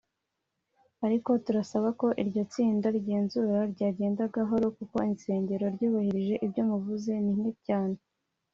ariko 1.05 1.29
turasaba 1.45 1.89
ko 1.99 2.07
iryo 2.21 2.41
tsinda 2.51 2.87
rigenzura 2.95 3.57
ryagenda 3.73 4.23
gahoro 4.35 4.65
kuko 4.77 4.95
insengero 5.09 5.65
zubahirije 5.77 6.35
ibyo 6.45 6.61
muvuze 6.69 7.11
ni 7.23 7.33
nke 7.37 7.53
cyane 7.67 7.97